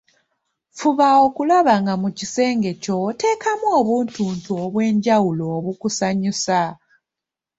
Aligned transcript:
Fuba 0.77 1.07
okulaba 1.25 1.73
nga 1.81 1.93
mu 2.01 2.09
kisenge 2.17 2.71
kyo 2.83 2.93
oteekamu 3.09 3.67
obuntuntu 3.79 4.49
obwenjawulo 4.65 5.43
obukusanyusa. 5.57 6.61